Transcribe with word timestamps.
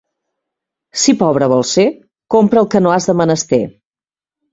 Si 1.01 1.13
pobre 1.19 1.49
vols 1.51 1.73
ser, 1.77 1.85
compra 2.37 2.63
el 2.63 2.71
que 2.75 2.81
no 2.87 2.95
has 2.95 3.07
de 3.11 3.15
menester. 3.21 3.61